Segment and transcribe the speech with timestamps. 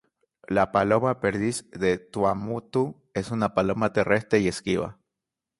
[0.47, 4.97] La paloma perdiz de Tuamotu es una paloma terrestre y esquiva.